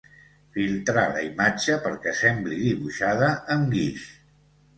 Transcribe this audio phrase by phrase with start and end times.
[0.55, 4.09] Filtrar la imatge perquè sembli dibuixada amb guix